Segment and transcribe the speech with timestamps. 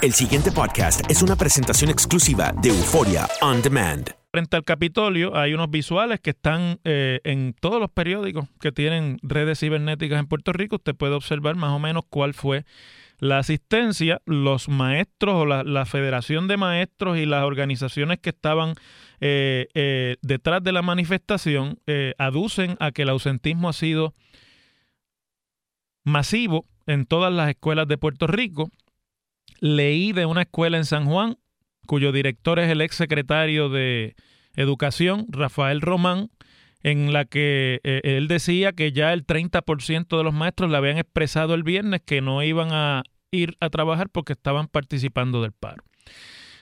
[0.00, 4.08] El siguiente podcast es una presentación exclusiva de Euforia On Demand.
[4.30, 9.18] Frente al Capitolio hay unos visuales que están eh, en todos los periódicos que tienen
[9.22, 10.76] redes cibernéticas en Puerto Rico.
[10.76, 12.64] Usted puede observar más o menos cuál fue
[13.18, 14.22] la asistencia.
[14.24, 18.74] Los maestros o la, Federación de Maestros y las organizaciones que estaban
[19.20, 21.80] eh, eh, detrás de la manifestación
[22.18, 24.14] aducen a que el ausentismo ha sido
[26.04, 28.70] masivo en todas las escuelas de Puerto Rico
[29.60, 31.38] leí de una escuela en San Juan,
[31.86, 34.14] cuyo director es el ex secretario de
[34.56, 36.30] Educación, Rafael Román,
[36.82, 40.98] en la que eh, él decía que ya el 30% de los maestros le habían
[40.98, 45.82] expresado el viernes que no iban a ir a trabajar porque estaban participando del paro.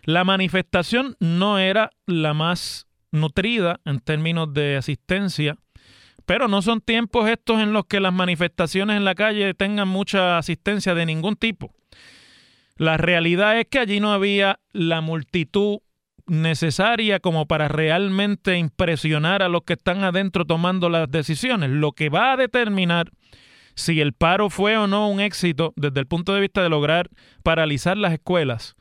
[0.04, 5.56] La manifestación no era la más nutrida en términos de asistencia,
[6.24, 10.38] pero no son tiempos estos en los que las manifestaciones en la calle tengan mucha
[10.38, 11.72] asistencia de ningún tipo.
[12.76, 15.78] La realidad es que allí no había la multitud
[16.26, 21.70] necesaria como para realmente impresionar a los que están adentro tomando las decisiones.
[21.70, 23.10] Lo que va a determinar
[23.74, 27.10] si el paro fue o no un éxito desde el punto de vista de lograr
[27.42, 28.74] paralizar las escuelas,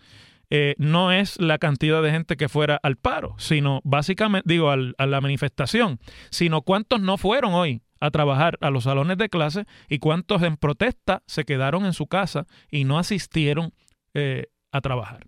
[0.49, 5.05] eh, no es la cantidad de gente que fuera al paro, sino básicamente, digo, a
[5.05, 9.99] la manifestación, sino cuántos no fueron hoy a trabajar a los salones de clase y
[9.99, 13.73] cuántos en protesta se quedaron en su casa y no asistieron
[14.15, 15.19] eh, a trabajar.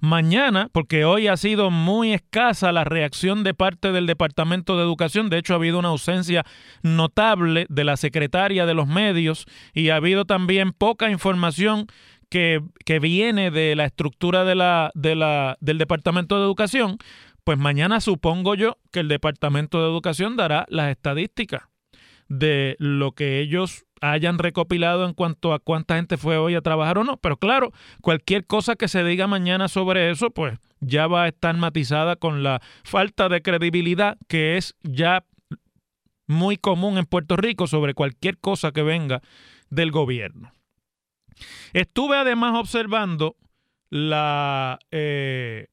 [0.00, 5.28] Mañana, porque hoy ha sido muy escasa la reacción de parte del Departamento de Educación,
[5.28, 6.44] de hecho ha habido una ausencia
[6.82, 11.86] notable de la secretaria de los medios y ha habido también poca información
[12.30, 16.98] que, que viene de la estructura de la, de la, del Departamento de Educación,
[17.44, 21.62] pues mañana supongo yo que el Departamento de Educación dará las estadísticas
[22.28, 26.98] de lo que ellos hayan recopilado en cuanto a cuánta gente fue hoy a trabajar
[26.98, 27.16] o no.
[27.16, 31.56] Pero claro, cualquier cosa que se diga mañana sobre eso, pues ya va a estar
[31.56, 35.24] matizada con la falta de credibilidad que es ya
[36.26, 39.22] muy común en Puerto Rico sobre cualquier cosa que venga
[39.70, 40.52] del gobierno.
[41.72, 43.36] Estuve además observando
[43.90, 45.68] la eh,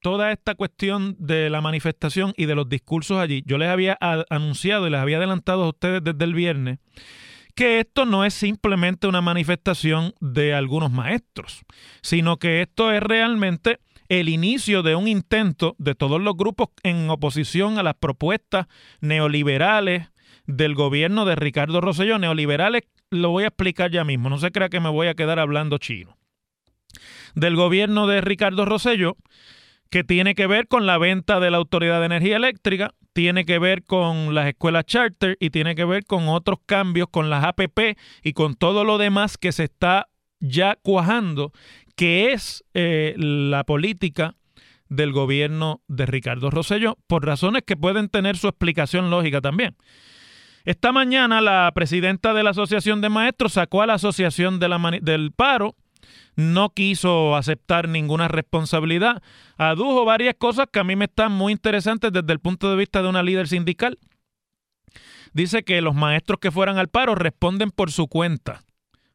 [0.00, 3.42] toda esta cuestión de la manifestación y de los discursos allí.
[3.46, 3.98] Yo les había
[4.30, 6.78] anunciado y les había adelantado a ustedes desde el viernes
[7.54, 11.60] que esto no es simplemente una manifestación de algunos maestros,
[12.00, 17.10] sino que esto es realmente el inicio de un intento de todos los grupos en
[17.10, 18.66] oposición a las propuestas
[19.00, 20.10] neoliberales
[20.46, 22.18] del gobierno de Ricardo Rosselló.
[22.18, 25.38] Neoliberales lo voy a explicar ya mismo, no se crea que me voy a quedar
[25.38, 26.16] hablando chino.
[27.34, 29.16] Del gobierno de Ricardo Rosselló,
[29.90, 33.58] que tiene que ver con la venta de la Autoridad de Energía Eléctrica, tiene que
[33.58, 37.98] ver con las escuelas charter y tiene que ver con otros cambios, con las APP
[38.22, 40.08] y con todo lo demás que se está
[40.38, 41.52] ya cuajando,
[41.96, 44.36] que es eh, la política
[44.88, 49.76] del gobierno de Ricardo Rosselló, por razones que pueden tener su explicación lógica también.
[50.64, 55.74] Esta mañana la presidenta de la Asociación de Maestros sacó a la Asociación del Paro
[56.36, 59.22] no quiso aceptar ninguna responsabilidad.
[59.56, 63.02] Adujo varias cosas que a mí me están muy interesantes desde el punto de vista
[63.02, 63.98] de una líder sindical.
[65.32, 68.62] Dice que los maestros que fueran al paro responden por su cuenta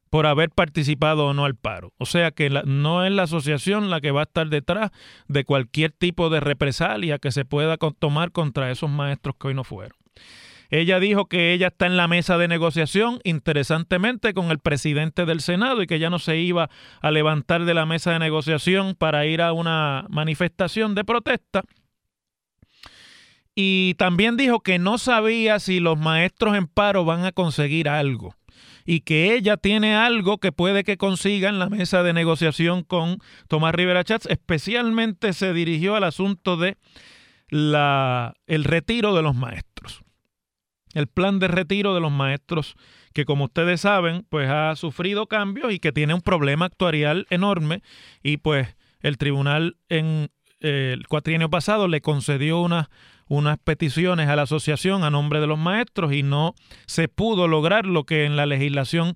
[0.09, 1.91] por haber participado o no al paro.
[1.97, 4.91] O sea que no es la asociación la que va a estar detrás
[5.27, 9.65] de cualquier tipo de represalia que se pueda tomar contra esos maestros que hoy no
[9.65, 9.97] fueron.
[10.69, 15.41] Ella dijo que ella está en la mesa de negociación, interesantemente, con el presidente del
[15.41, 16.69] Senado y que ya no se iba
[17.01, 21.63] a levantar de la mesa de negociación para ir a una manifestación de protesta.
[23.55, 28.35] Y también dijo que no sabía si los maestros en paro van a conseguir algo.
[28.87, 33.17] y que ella tiene algo que puede que consiga en la mesa de negociación con
[33.47, 34.27] Tomás Rivera Chats.
[34.27, 36.77] Especialmente se dirigió al asunto de
[37.49, 40.04] el retiro de los maestros.
[40.95, 42.75] El plan de retiro de los maestros
[43.13, 47.81] que como ustedes saben, pues ha sufrido cambios y que tiene un problema actuarial enorme.
[48.21, 52.89] Y pues el tribunal en eh, el cuatrienio pasado le concedió una
[53.27, 56.53] unas peticiones a la asociación a nombre de los maestros y no
[56.85, 59.13] se pudo lograr lo que en la legislación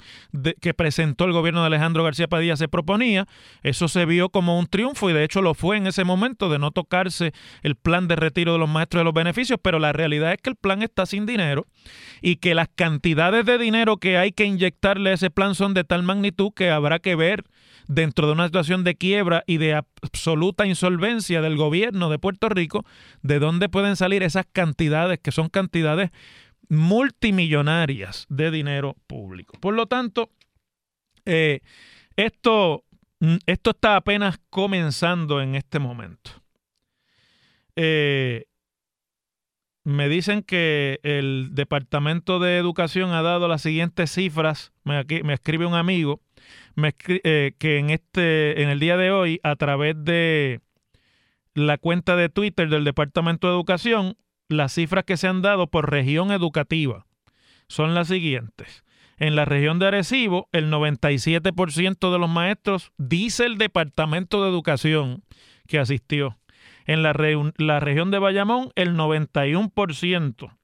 [0.62, 3.28] que presentó el gobierno de Alejandro García Padilla se proponía.
[3.62, 6.60] Eso se vio como un triunfo y de hecho lo fue en ese momento de
[6.60, 10.32] no tocarse el plan de retiro de los maestros de los beneficios, pero la realidad
[10.32, 11.68] es que el plan está sin dinero
[12.22, 15.84] y que las cantidades de dinero que hay que inyectarle a ese plan son de
[15.84, 17.44] tal magnitud que habrá que ver
[17.90, 22.86] dentro de una situación de quiebra y de absoluta insolvencia del gobierno de Puerto Rico,
[23.24, 26.12] de dónde pueden salir esas cantidades que son cantidades
[26.70, 29.58] multimillonarias de dinero público.
[29.60, 30.32] Por lo tanto,
[31.26, 31.62] eh,
[32.16, 32.86] esto,
[33.20, 36.32] mm, esto está apenas comenzando en este momento.
[37.76, 38.46] Eh,
[39.84, 44.72] me dicen que el Departamento de Educación ha dado las siguientes cifras.
[44.84, 46.22] Me, me escribe un amigo
[47.08, 50.62] eh, que en, este, en el día de hoy, a través de
[51.54, 54.16] la cuenta de Twitter del Departamento de Educación,
[54.48, 57.06] las cifras que se han dado por región educativa
[57.68, 58.84] son las siguientes.
[59.18, 65.24] En la región de Arecibo, el 97% de los maestros, dice el Departamento de Educación
[65.68, 66.38] que asistió.
[66.86, 67.14] En la,
[67.58, 70.59] la región de Bayamón, el 91%.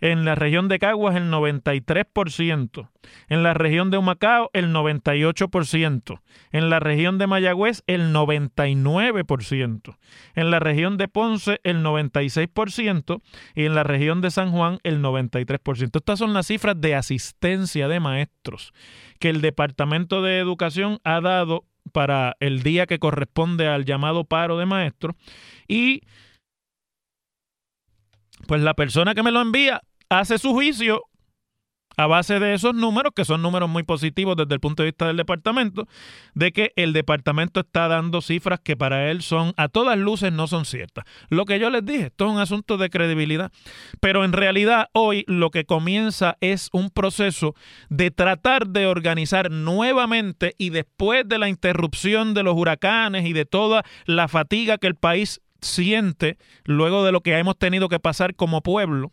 [0.00, 2.88] En la región de Caguas el 93%.
[3.28, 6.20] En la región de Humacao el 98%.
[6.52, 9.96] En la región de Mayagüez el 99%.
[10.34, 13.22] En la región de Ponce el 96%.
[13.54, 15.96] Y en la región de San Juan el 93%.
[15.96, 18.72] Estas son las cifras de asistencia de maestros
[19.18, 24.58] que el Departamento de Educación ha dado para el día que corresponde al llamado paro
[24.58, 25.16] de maestros.
[25.68, 26.02] Y
[28.46, 31.02] pues la persona que me lo envía hace su juicio
[31.96, 35.06] a base de esos números, que son números muy positivos desde el punto de vista
[35.06, 35.88] del departamento,
[36.34, 40.46] de que el departamento está dando cifras que para él son, a todas luces, no
[40.46, 41.04] son ciertas.
[41.30, 43.50] Lo que yo les dije, esto es un asunto de credibilidad,
[44.00, 47.54] pero en realidad hoy lo que comienza es un proceso
[47.88, 53.46] de tratar de organizar nuevamente y después de la interrupción de los huracanes y de
[53.46, 58.34] toda la fatiga que el país siente luego de lo que hemos tenido que pasar
[58.34, 59.12] como pueblo,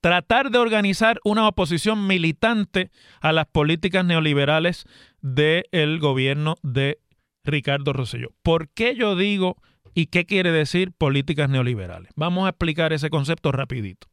[0.00, 2.90] tratar de organizar una oposición militante
[3.20, 4.84] a las políticas neoliberales
[5.20, 6.98] del gobierno de
[7.44, 8.28] Ricardo Rosselló.
[8.42, 9.56] ¿Por qué yo digo
[9.94, 12.12] y qué quiere decir políticas neoliberales?
[12.16, 14.08] Vamos a explicar ese concepto rapidito.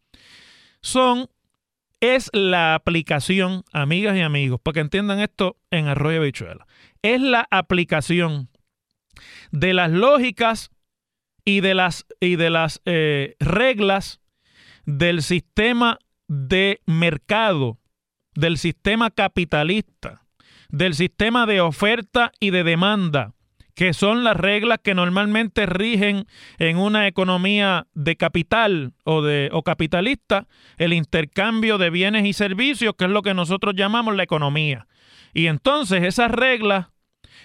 [0.81, 1.27] Son
[1.99, 6.65] es la aplicación, amigas y amigos, para que entiendan esto en Arroyo Bichuela,
[7.01, 8.49] es la aplicación
[9.51, 10.71] de las lógicas
[11.45, 14.21] y de las, y de las eh, reglas
[14.85, 17.79] del sistema de mercado,
[18.35, 20.25] del sistema capitalista,
[20.69, 23.33] del sistema de oferta y de demanda,
[23.75, 26.25] que son las reglas que normalmente rigen
[26.57, 30.47] en una economía de capital o, de, o capitalista,
[30.77, 34.87] el intercambio de bienes y servicios, que es lo que nosotros llamamos la economía.
[35.33, 36.87] Y entonces esas reglas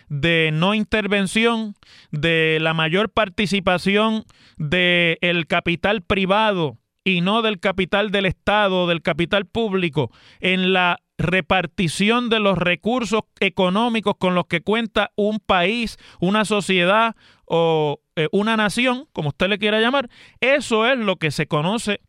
[0.09, 1.75] de no intervención,
[2.11, 4.25] de la mayor participación
[4.57, 12.29] del capital privado y no del capital del Estado, del capital público, en la repartición
[12.29, 18.57] de los recursos económicos con los que cuenta un país, una sociedad o eh, una
[18.57, 20.09] nación, como usted le quiera llamar,
[20.41, 22.01] eso es lo que se conoce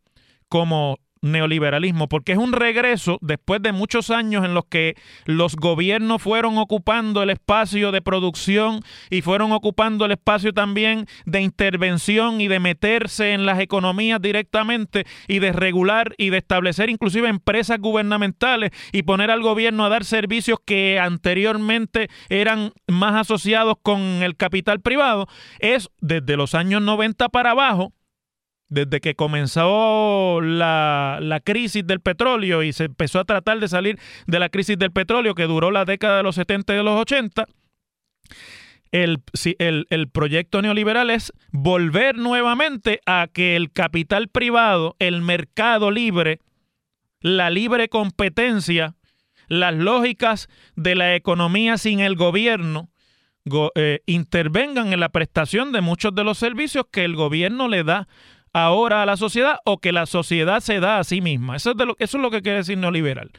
[0.50, 6.22] como neoliberalismo, porque es un regreso después de muchos años en los que los gobiernos
[6.22, 12.48] fueron ocupando el espacio de producción y fueron ocupando el espacio también de intervención y
[12.48, 18.72] de meterse en las economías directamente y de regular y de establecer inclusive empresas gubernamentales
[18.92, 24.80] y poner al gobierno a dar servicios que anteriormente eran más asociados con el capital
[24.80, 25.28] privado,
[25.60, 27.94] es desde los años 90 para abajo
[28.70, 34.40] desde que comenzó la, crisis del petróleo y se empezó a tratar de salir de
[34.40, 37.46] la crisis del petróleo que duró la década de los 70 y de los 80,
[38.92, 39.22] el,
[39.90, 46.40] el, proyecto neoliberal es volver nuevamente a que el capital privado, el mercado libre,
[47.20, 48.96] la libre competencia,
[49.48, 52.90] las lógicas de la economía sin el gobierno,
[53.76, 58.08] eh, intervengan en la prestación de muchos de los servicios que el gobierno le da
[58.56, 61.58] ahora a la sociedad o que la sociedad se da a sí misma.
[61.58, 63.32] Eso es, de lo, eso es lo que quiere decir neoliberal.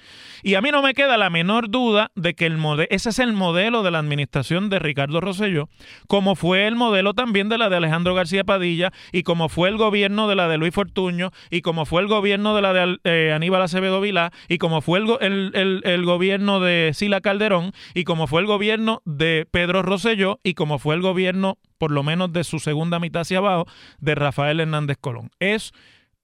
[0.42, 2.58] Y a mí no me queda la menor duda de que el
[2.90, 5.70] ese es el modelo de la administración de Ricardo Rosselló,
[6.06, 9.78] como fue el modelo también de la de Alejandro García Padilla y como fue el
[9.78, 13.32] gobierno de la de Luis Fortuño y como fue el gobierno de la de eh,
[13.34, 18.42] Aníbal Acevedo Vilá y como fue el, el, gobierno de Sila Calderón y como fue
[18.42, 22.58] el gobierno de Pedro Rosselló y como fue el gobierno, por lo menos de su
[22.58, 23.66] segunda mitad hacia abajo,
[23.98, 25.30] de Rafael Hernández Colón.
[25.38, 25.72] Es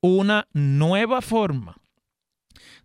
[0.01, 1.77] una nueva forma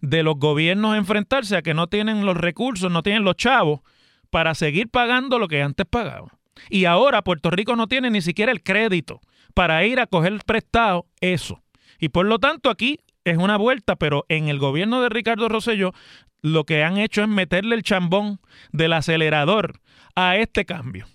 [0.02, 3.82] de los gobiernos enfrentarse a que no tienen los recursos, no tienen los chavos
[4.30, 6.30] para seguir pagando lo que antes pagaban.
[6.70, 9.22] Y ahora Puerto Rico no tiene ni siquiera el crédito
[9.54, 11.64] para ir a coger prestado eso.
[12.00, 15.94] Y por lo tanto aquí es una vuelta, pero en el gobierno de Ricardo Rosselló
[16.42, 18.40] lo que han hecho es meterle el chambón
[18.72, 19.80] del acelerador
[20.16, 21.08] a este cambio.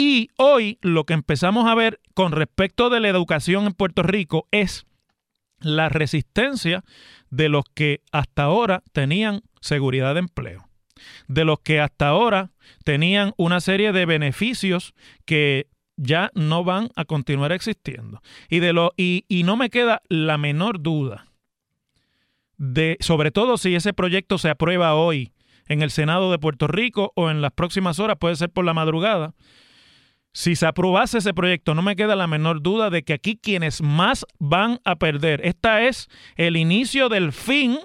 [0.00, 4.48] Y hoy lo que empezamos a ver con respecto de la educación en Puerto Rico
[4.50, 4.86] es
[5.58, 6.84] la resistencia
[7.28, 10.66] de los que hasta ahora tenían seguridad de empleo,
[11.28, 12.50] de los que hasta ahora
[12.82, 14.94] tenían una serie de beneficios
[15.26, 15.66] que
[15.98, 18.22] ya no van a continuar existiendo.
[18.48, 21.26] Y, de lo, y, no me queda la menor duda
[22.56, 25.34] de, sobre todo si ese proyecto se aprueba hoy
[25.66, 28.72] en el Senado de Puerto Rico o en las próximas horas, puede ser por la
[28.72, 29.34] madrugada,
[30.32, 33.82] si se aprobase ese proyecto, no me queda la menor duda de que aquí quienes
[33.82, 37.78] más van a perder, esta es el inicio del fin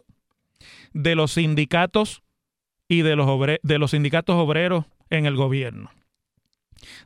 [0.94, 2.22] de los sindicatos
[2.88, 3.28] y de los,
[3.62, 5.92] de los sindicatos obreros en el gobierno.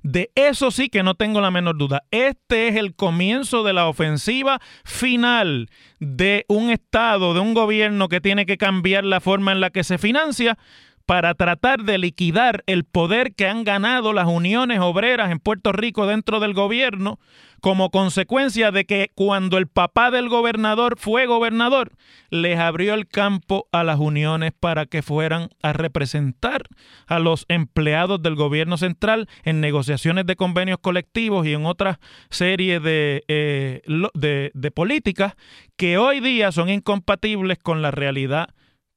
[0.04, 2.04] De eso sí que no tengo la menor duda.
[2.12, 5.70] Este es el comienzo de la ofensiva final
[6.00, 9.84] de un Estado, de un gobierno que tiene que cambiar la forma en la que
[9.84, 10.58] se financia
[11.10, 16.06] para tratar de liquidar el poder que han ganado las uniones obreras en Puerto Rico
[16.06, 17.18] dentro del gobierno,
[17.62, 21.94] como consecuencia de que cuando el papá del gobernador fue gobernador,
[22.30, 26.68] les abrió el campo a las uniones para que fueran a representar
[27.08, 32.00] a los empleados del gobierno central en negociaciones de convenios colectivos y en otra
[32.30, 35.34] serie de, eh, políticas
[35.76, 38.50] que hoy día son incompatibles con la realidad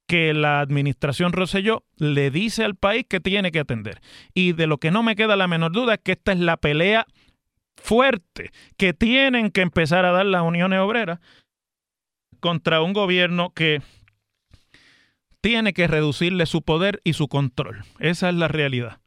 [0.07, 4.01] que la administración Roselló le dice al país que tiene que atender.
[4.33, 6.57] Y de lo que no me queda la menor duda es que esta es la
[6.57, 7.05] pelea
[7.75, 11.19] fuerte que tienen que empezar a dar las uniones obreras
[12.39, 13.81] contra un gobierno que
[15.41, 17.83] tiene que reducirle su poder y su control.
[17.99, 18.99] Esa es la realidad.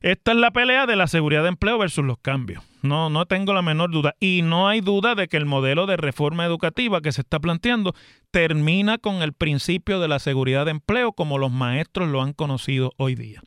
[0.00, 2.62] Esta es la pelea de la seguridad de empleo versus los cambios.
[2.84, 4.14] No, no tengo la menor duda.
[4.20, 7.94] Y no hay duda de que el modelo de reforma educativa que se está planteando
[8.30, 12.92] termina con el principio de la seguridad de empleo como los maestros lo han conocido
[12.98, 13.40] hoy día.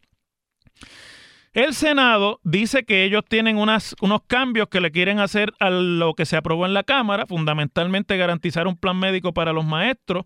[1.54, 6.26] El Senado dice que ellos tienen unos cambios que le quieren hacer a lo que
[6.26, 10.26] se aprobó en la Cámara, fundamentalmente garantizar un plan médico para los maestros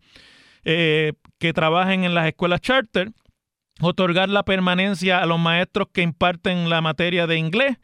[0.64, 3.12] eh, que trabajen en las escuelas charter,
[3.82, 7.78] otorgar la permanencia a los maestros que imparten la materia de inglés,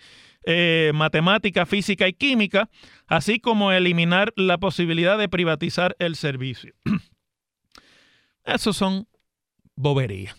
[0.50, 2.70] eh, matemática, física y química,
[3.06, 6.74] así como eliminar la posibilidad de privatizar el servicio.
[8.46, 9.10] Esos son
[9.76, 10.38] boberías.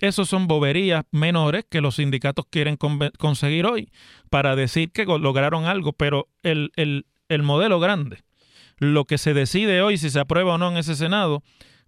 [0.00, 3.90] Esos son boberías menores que los sindicatos quieren conseguir hoy
[4.30, 8.22] para decir que lograron algo, pero el, el modelo grande,
[8.78, 11.42] lo que se decide hoy si se aprueba o no en ese Senado,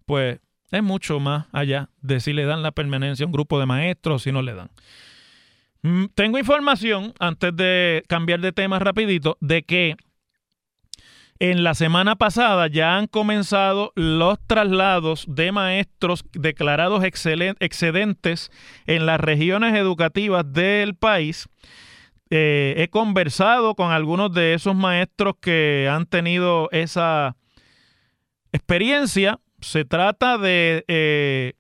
[0.05, 0.41] pues
[0.73, 4.17] es mucho más allá de si le dan la permanencia a un grupo de maestros
[4.17, 4.71] o si no le dan.
[5.83, 9.97] Mm, tengo información, antes de cambiar de tema rapidito, de que
[11.39, 18.51] en la semana pasada ya han comenzado los traslados de maestros declarados excedentes
[18.87, 21.49] en las regiones educativas del país.
[22.31, 27.37] Eh, he conversado con algunos de esos maestros que han tenido esa
[28.53, 31.55] experiencia se trata de eh,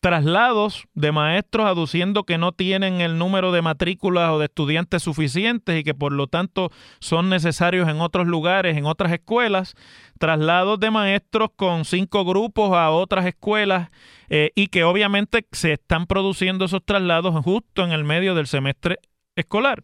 [0.00, 5.78] traslados de maestros aduciendo que no tienen el número de matrículas o de estudiantes suficientes
[5.78, 9.74] y que por lo tanto son necesarios en otros lugares, en otras escuelas,
[10.18, 13.90] traslados de maestros con cinco grupos a otras escuelas
[14.30, 18.98] eh, y que obviamente se están produciendo esos traslados justo en el medio del semestre
[19.36, 19.82] escolar.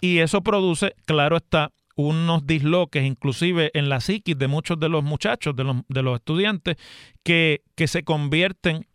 [0.00, 5.02] Y eso produce, claro está, unos disloques, inclusive en la psiquis de muchos de los
[5.02, 6.76] muchachos, de los, de los estudiantes,
[7.24, 8.86] que, que se convierten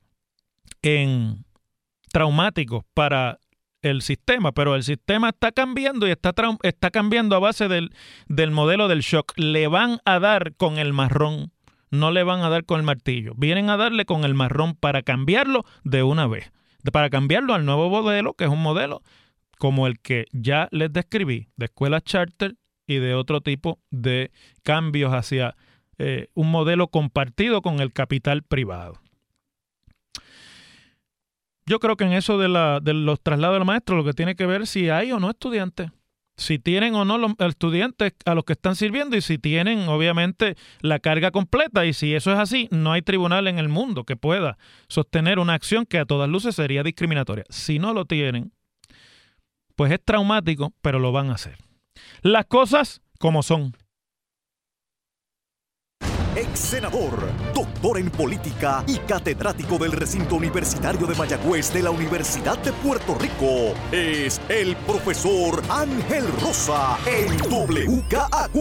[0.82, 1.44] en
[2.12, 3.40] traumáticos para
[3.82, 7.92] el sistema, pero el sistema está cambiando y está, está cambiando a base del,
[8.28, 9.34] del modelo del shock.
[9.36, 11.52] Le van a dar con el marrón,
[11.90, 13.34] no le van a dar con el martillo.
[13.36, 16.52] Vienen a darle con el marrón para cambiarlo de una vez,
[16.92, 19.02] para cambiarlo al nuevo modelo, que es un modelo
[19.58, 22.56] como el que ya les describí, de escuelas charter
[22.92, 24.32] y de otro tipo de
[24.64, 25.56] cambios hacia
[25.98, 29.00] eh, un modelo compartido con el capital privado.
[31.66, 32.48] Yo creo que en eso de,
[32.82, 35.92] de los traslados del maestro lo que tiene que ver si hay o no estudiantes
[36.42, 40.56] si tienen o no los estudiantes a los que están sirviendo y si tienen obviamente
[40.82, 44.16] la carga completa y si eso es así, no hay tribunal en el mundo que
[44.16, 44.58] pueda
[44.88, 47.46] sostener una acción que a todas luces sería discriminatoria.
[47.50, 48.52] Si no lo tienen,
[49.76, 51.58] pues es traumático, pero lo van a hacer.
[52.22, 53.76] Las cosas como son
[56.36, 62.58] ex senador, doctor en política y catedrático del recinto universitario de Mayagüez de la Universidad
[62.60, 68.52] de Puerto Rico, es el profesor Ángel Rosa en WKAQ.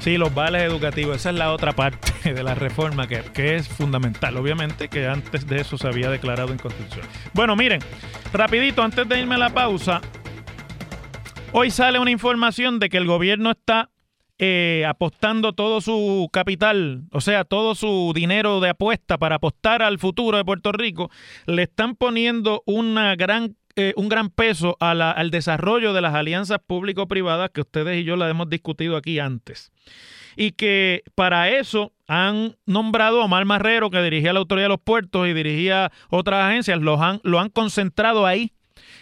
[0.00, 3.68] Sí, los vales educativos, esa es la otra parte de la reforma que, que, es
[3.68, 4.36] fundamental.
[4.36, 7.06] Obviamente que antes de eso se había declarado en Constitución.
[7.32, 7.80] Bueno, miren,
[8.32, 10.02] rapidito, antes de irme a la pausa,
[11.56, 13.90] hoy sale una información de que el gobierno está
[14.38, 20.00] eh, apostando todo su capital, o sea, todo su dinero de apuesta para apostar al
[20.00, 21.10] futuro de Puerto Rico,
[21.46, 27.50] le están poniendo una gran, eh, un gran peso al desarrollo de las alianzas público-privadas
[27.50, 29.70] que ustedes y yo las hemos discutido aquí antes.
[30.36, 34.80] Y que para eso han nombrado a Omar Marrero, que dirigía la Autoridad de los
[34.80, 38.52] Puertos y dirigía otras agencias, lo han, lo han concentrado ahí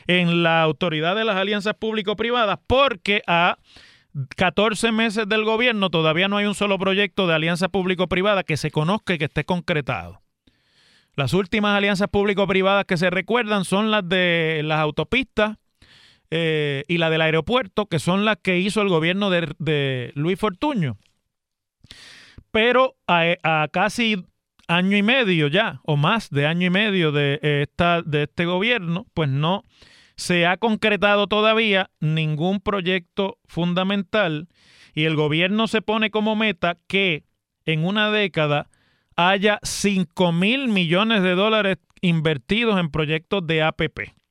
[0.06, 3.58] en la Autoridad de las Alianzas Público-Privadas porque a
[4.36, 8.70] 14 meses del gobierno todavía no hay un solo proyecto de alianza público-privada que se
[8.70, 10.20] conozca y que esté concretado.
[11.14, 15.58] Las últimas alianzas público-privadas que se recuerdan son las de las autopistas
[16.30, 20.96] eh, y la del aeropuerto, que son las que hizo el gobierno de, Luis Fortuño.
[22.50, 24.24] Pero a, casi
[24.76, 29.06] año y medio ya, o más de año y medio de, esta, de este gobierno,
[29.14, 29.64] pues no
[30.16, 34.48] se ha concretado todavía ningún proyecto fundamental
[34.94, 37.24] y el gobierno se pone como meta que
[37.64, 38.68] en una década
[39.16, 44.21] haya 5 mil millones de dólares invertidos en proyectos de APP.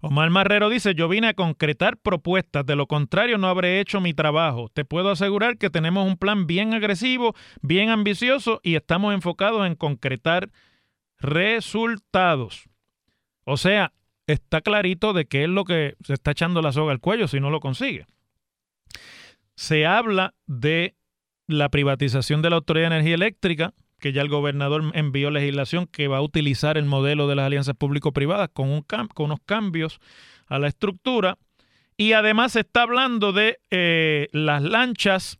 [0.00, 4.14] Omar Marrero dice, yo vine a concretar propuestas, de lo contrario no habré hecho mi
[4.14, 4.68] trabajo.
[4.72, 9.74] Te puedo asegurar que tenemos un plan bien agresivo, bien ambicioso y estamos enfocados en
[9.74, 10.50] concretar
[11.18, 12.68] resultados.
[13.44, 13.92] O sea,
[14.28, 17.40] está clarito de qué es lo que se está echando la soga al cuello si
[17.40, 18.06] no lo consigue.
[19.56, 20.94] Se habla de
[21.48, 26.08] la privatización de la Autoridad de Energía Eléctrica, que ya el gobernador envió legislación que
[26.08, 30.00] va a utilizar el modelo de las alianzas público-privadas con, un con unos cambios
[30.46, 31.38] a la estructura.
[31.96, 35.38] Y además se está hablando de eh, las lanchas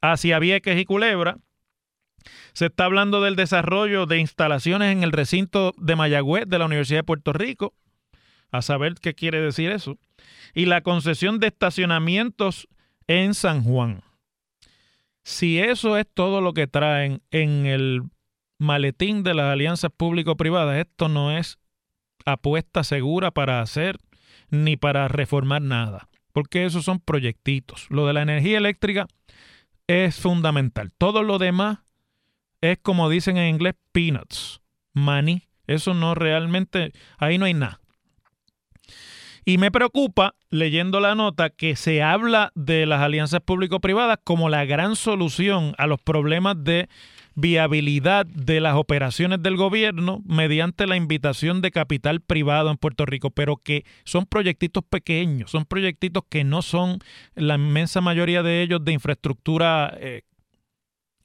[0.00, 1.38] hacia Vieques y Culebra.
[2.52, 7.00] Se está hablando del desarrollo de instalaciones en el recinto de Mayagüez de la Universidad
[7.00, 7.74] de Puerto Rico
[8.54, 9.98] a saber qué quiere decir eso,
[10.54, 12.68] y la concesión de estacionamientos
[13.08, 14.04] en San Juan.
[15.24, 18.02] Si eso es todo lo que traen en el
[18.58, 21.58] maletín de las alianzas público-privadas, esto no es
[22.26, 23.98] apuesta segura para hacer
[24.50, 27.86] ni para reformar nada, porque esos son proyectitos.
[27.88, 29.06] Lo de la energía eléctrica
[29.86, 30.92] es fundamental.
[30.96, 31.78] Todo lo demás
[32.60, 34.60] es como dicen en inglés peanuts,
[34.92, 35.42] money.
[35.66, 37.80] Eso no realmente, ahí no hay nada.
[39.44, 44.64] Y me preocupa, leyendo la nota, que se habla de las alianzas público-privadas como la
[44.64, 46.88] gran solución a los problemas de
[47.34, 53.30] viabilidad de las operaciones del gobierno mediante la invitación de capital privado en Puerto Rico,
[53.30, 57.00] pero que son proyectitos pequeños, son proyectitos que no son
[57.34, 60.22] la inmensa mayoría de ellos de infraestructura eh,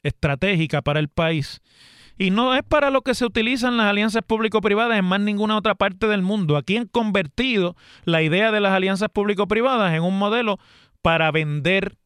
[0.04, 1.62] estratégica para el país
[2.20, 5.74] y no es para lo que se utilizan las alianzas público-privadas en más ninguna otra
[5.74, 6.58] parte del mundo.
[6.58, 10.60] Aquí han convertido la idea de las alianzas público-privadas en un modelo
[11.02, 11.98] para vender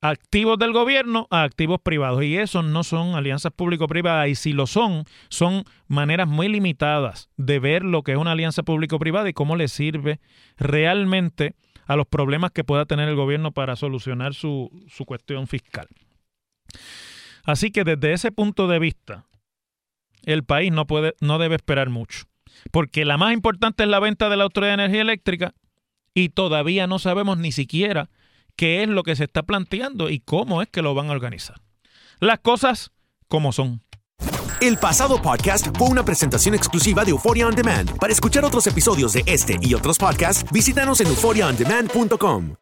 [0.00, 2.24] activos del gobierno a activos privados.
[2.24, 4.28] Y eso no son alianzas público-privadas.
[4.28, 8.62] Y si lo son, son maneras muy limitadas de ver lo que es una alianza
[8.62, 10.18] público-privada y cómo le sirve
[10.56, 11.54] realmente
[11.84, 15.88] a los problemas que pueda tener el gobierno para solucionar su, su cuestión fiscal.
[17.44, 19.26] Así que desde ese punto de vista,
[20.24, 22.24] el país no, puede, no debe esperar mucho.
[22.70, 25.54] Porque la más importante es la venta de la Autoridad de Energía Eléctrica
[26.14, 28.10] y todavía no sabemos ni siquiera
[28.56, 31.60] qué es lo que se está planteando y cómo es que lo van a organizar.
[32.20, 32.92] Las cosas
[33.28, 33.82] como son.
[34.60, 37.98] El pasado podcast fue una presentación exclusiva de Euphoria On Demand.
[37.98, 42.61] Para escuchar otros episodios de este y otros podcasts, visítanos en euphoriaondemand.com.